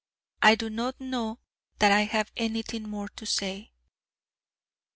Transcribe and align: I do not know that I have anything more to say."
I 0.41 0.55
do 0.55 0.71
not 0.71 0.99
know 0.99 1.37
that 1.77 1.91
I 1.91 2.05
have 2.05 2.31
anything 2.35 2.89
more 2.89 3.07
to 3.09 3.25
say." 3.27 3.71